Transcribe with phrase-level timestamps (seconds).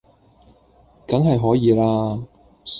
[1.05, 2.25] 梗係可以啦